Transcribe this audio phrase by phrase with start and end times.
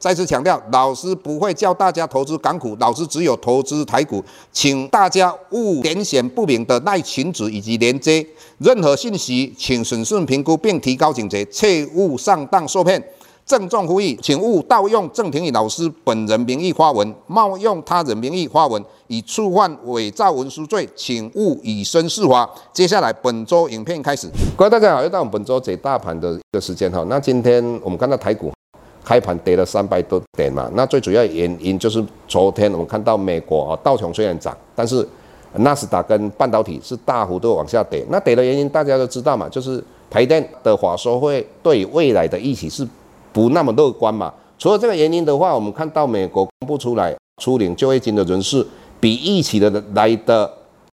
[0.00, 8.26] 再次强调，老师不会教大家投资港股，老师只有投资台股，请大家勿点选不明的赖群组以及连接。
[8.56, 13.02] 任何信息，请审慎评估并提高警觉，切勿上当受骗。
[13.44, 22.48] 郑重呼吁，请勿盗用郑庭宇老师本人名义发文，冒用他人名义发文，以触犯伪造文书罪，请勿以身试法。
[22.72, 27.04] 接下来本周影片开始，各位大家好，又到我们本周解大盘的一个时间哈。
[27.08, 28.50] 那今天我们看到台股。
[29.04, 35.06] 开盘跌了三百多点嘛，那最主要原因就是昨天我们看到美国啊道琼虽然涨，但是
[35.54, 38.04] 纳斯达跟半导体是大幅度往下跌。
[38.08, 42.86] 那跌的原因大家都知道嘛，就是台电的话说会对未来的预期是
[43.32, 44.32] 不那么乐观嘛。
[44.58, 48.64] 除了这个原因的话，我们看到美国公布出来初领就业金的人数
[49.00, 50.48] 比预期的来的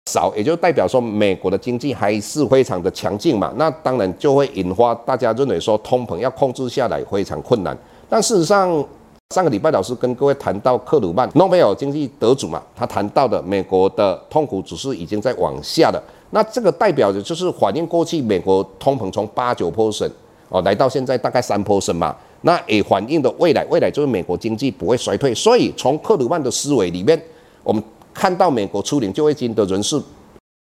[0.09, 3.53] 少，也就代表说美国的经济还是非常的强劲嘛。
[3.55, 7.77] 那当然就会引发大家认为说通膨要控制下来非常困难。
[8.11, 8.85] 但事实上，
[9.33, 16.03] 上个礼拜老师跟各位谈到克鲁曼诺贝尔经济得主嘛，他谈到的美国的痛苦指数已经在往下了。
[16.31, 20.11] 那这个代表着就是反映过去美国通膨从八九 percent
[20.49, 22.13] 哦，来到现在大概三 percent 嘛。
[22.41, 25.33] 那也反映的未来，未来就是美国经济不会衰退。
[25.33, 27.17] 所以从克鲁曼的思维里面，
[27.63, 27.81] 我们
[28.13, 30.03] 看到美国出领就业金的人数，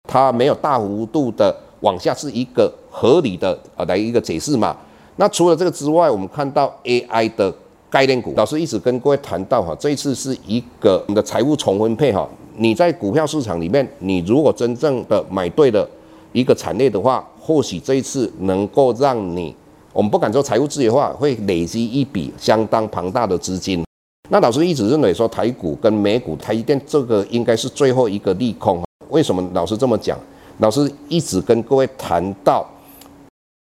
[0.09, 4.76] 它没有大幅度的往下，是一个合理的呃来一个解释嘛。
[5.19, 7.53] 那除了这个之外，我们看到 AI 的
[7.89, 12.29] 概念股，老师一直跟各位谈到哈，这一次是一个你的财务重分配哈。
[12.55, 15.88] 你在股票市场里面，你如果真正的买对了
[16.33, 19.55] 一个产业的话，或许这一次能够让你，
[19.91, 23.84] 我们不敢说财务自由化，会累积一笔相当庞大的资金。
[24.29, 28.84] 那老师一直认为说，台股跟美股台积电这个应该是最后一个利空。
[29.09, 30.16] 为什么老师这么讲？
[30.59, 32.63] 老师一直跟各位谈到，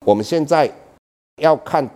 [0.05, 0.69] 我们现在。
[1.43, 1.89] 要看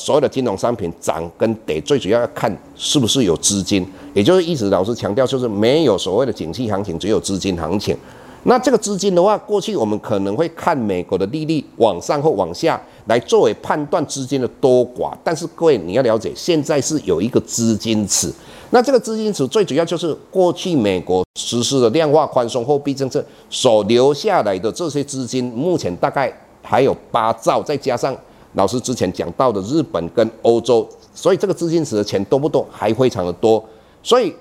[0.00, 7.96] 所有的金融商品涨跟跌，最主要要看是不是有资金，也就是一直老师强调，就是没有所谓的景气行情，只有资金行情。
[8.44, 18.32] 那这个资金的话，过去我们可能会看美国的利率往上或往下来作为判断资金的多寡，但是各位你要了解，现在是有一个资金池。
[18.70, 26.32] 那这个资金池最主要就是过去美国实施的量化宽松货币政策所留下来的这些资金，目前大概
[26.62, 28.16] 还有八兆，再加上。
[28.56, 32.66] 老师之前讲到的日本跟欧洲，所以这个资金池的钱多不多？
[32.72, 33.62] 还非常的多。
[34.02, 34.34] 所以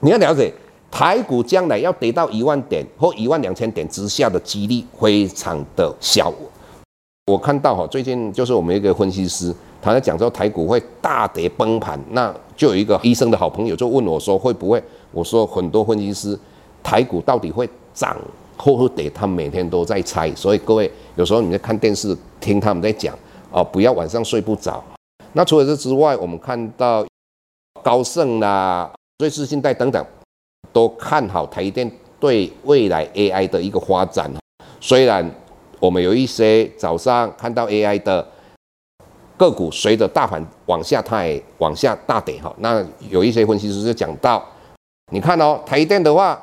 [0.00, 0.52] 你要了解，
[0.90, 6.30] 台股将来要跌到一万点或一万两千点之下的几率非常的小。
[7.26, 14.82] 我看到哈，最近就是我们一个分析师，他在讲说台股会大跌崩盘，那就有一个医生的好朋友就问我说会不会？
[15.12, 16.38] 我说很多分析师，
[16.82, 18.14] 台股到底会涨？
[18.58, 23.16] 或或得，他每天都在猜，所以各位有时候你在看电视听他们在讲
[23.52, 24.82] 啊，不要晚上睡不着。
[25.32, 27.06] 那除了这之外，我们看到
[27.84, 30.04] 高盛啦、瑞士信贷等等
[30.72, 34.28] 都看好台电对未来 AI 的一个发展。
[34.80, 35.30] 虽然
[35.78, 38.26] 我们有一些早上看到 AI 的
[39.36, 42.52] 个股随着大盘往下，它也往下大跌哈。
[42.58, 44.44] 那有一些分析师就讲到，
[45.12, 46.42] 你看哦，台电的话。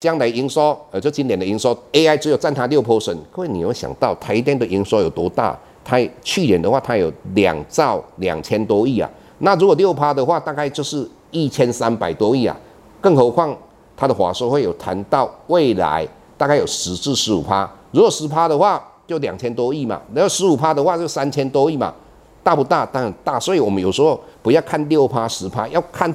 [0.00, 3.18] 将来营收，呃，就今年的营收，AI 只有占它六 percent。
[3.30, 5.54] 各位，你有想到台电的营收有多大？
[5.84, 9.10] 它去年的话，它有两兆两千多亿啊。
[9.40, 12.56] 那如果六趴的话，大概就是一千三百多亿啊。
[12.98, 13.54] 更何况
[13.94, 16.08] 它的华硕会有谈到未来
[16.38, 17.70] 大概有十至十五趴。
[17.90, 20.00] 如果十趴的话，就两千多亿嘛。
[20.14, 21.92] 然后十五趴的话，就三千多亿嘛。
[22.42, 22.86] 大不大？
[22.86, 23.38] 当然大。
[23.38, 26.14] 所以我们有时候不要看六趴十趴，要看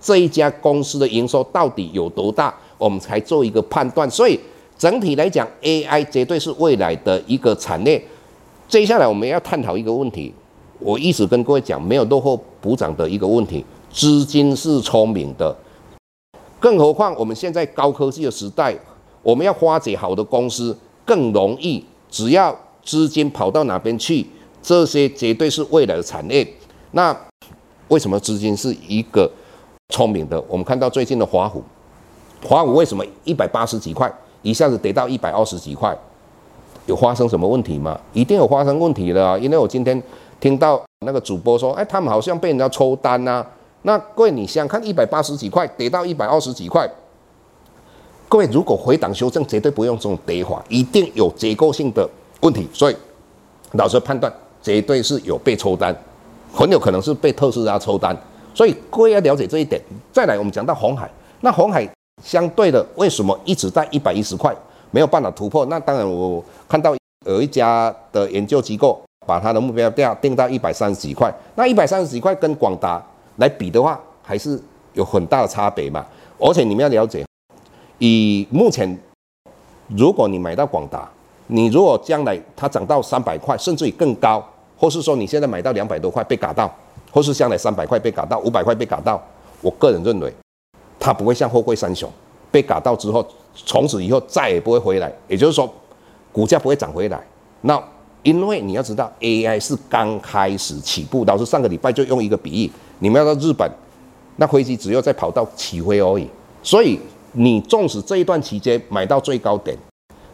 [0.00, 2.54] 这一家公司的营收到底有多大。
[2.78, 4.38] 我们才做一个判断，所以
[4.78, 8.02] 整体来讲，AI 绝对是未来的一个产业。
[8.68, 10.32] 接下来我们要探讨一个问题，
[10.78, 15.56] 我一直跟各位讲，没有落后补涨的一个问题，资金是聪明的，
[16.60, 18.76] 更何况我们现在高科技的时代，
[19.22, 24.24] 我们要发掘好的公司更容易，只要资金跑到哪边去，
[24.62, 26.46] 这些绝对是未来的产业。
[26.92, 27.16] 那
[27.88, 29.30] 为什么资金是一个
[29.88, 30.38] 聪明的？
[30.46, 31.64] 我们看到最近的华虎。
[32.44, 34.12] 华五为什么一百八十几块
[34.42, 35.96] 一下子跌到一百二十几块？
[36.86, 38.00] 有发生什么问题吗？
[38.14, 40.02] 一定有发生问题的啊，因为我今天
[40.40, 43.44] 听到那个主播说，哎，他们好像被人家抽单呐。
[43.82, 46.88] 那各位，你想看一百八十几块跌到一百二十几块，
[48.26, 52.08] 各位如果回档修正，绝对不用这种跌法，一定有结构性的
[52.40, 52.66] 问题。
[52.72, 52.96] 所以
[53.72, 54.32] 老师判断，
[54.62, 55.94] 绝对是有被抽单，
[56.54, 58.16] 很有可能是被特斯拉抽单。
[58.54, 59.78] 所以各位要了解这一点。
[60.10, 61.10] 再来，我们讲到红海，
[61.42, 61.86] 那红海
[62.22, 64.54] 相对的为什么一直在一百一十块
[64.90, 65.66] 没有办法突破？
[65.66, 66.94] 那当然，我看到
[67.26, 71.32] 有一家的研究机构把它的目标价定到一百三十几块。
[71.54, 73.02] 那一百三十几块跟广达
[73.36, 74.60] 来比的话，还是
[74.94, 76.04] 有很大的差别嘛。
[76.38, 77.24] 而且你们要了解，
[77.98, 78.98] 以目前
[79.88, 81.08] 如果你买到广达，
[81.46, 84.44] 你如果将来它涨到三百块，甚至于更高，
[84.76, 86.70] 或是说你现在买到两百多块被嘎到。
[87.10, 89.20] 或是将来三百块被嘎到，五百块被嘎到，
[89.62, 90.30] 我个人认为，
[90.98, 92.10] 它不会像货柜三雄
[92.50, 95.12] 被嘎到之后，从此以后再也不会回来。
[95.28, 95.72] 也就是说，
[96.32, 97.20] 股价不会涨回来。
[97.60, 97.82] 那
[98.22, 101.24] 因为你要知道，AI 是刚开始起步。
[101.24, 103.70] 老师上个礼拜就用一个比喻，你们要到日本，
[104.36, 106.28] 那飞机只有在跑道起飞而已。
[106.62, 106.98] 所以
[107.32, 109.76] 你纵使这一段期间买到最高点，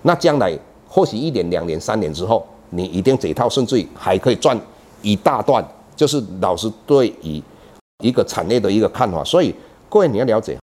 [0.02, 0.56] 那将来
[0.88, 4.58] 或许一年、两年、三年之后，你一定这一套甚至于还可以赚
[5.02, 5.64] 一大段。
[5.96, 7.40] 就是老师对于
[8.02, 9.54] 一个产业的一个看法，所以
[9.94, 10.58] 各位你要了解，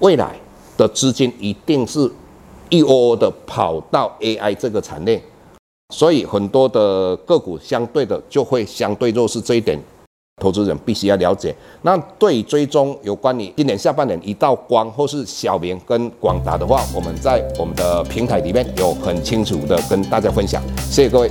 [0.00, 0.36] 未来
[0.76, 2.12] 的资金一定是
[2.68, 5.18] 一窝的跑到 AI 这个产业，
[5.94, 9.82] 所以很多的个股相对的就会相对弱势，这一点
[10.42, 11.56] 投资人必须要了解。
[11.80, 21.30] 那对追踪有关于今年下半年一道光或是小明跟广达的话，我们在我们的平台里面有很清楚的跟大家分享，谢谢各位。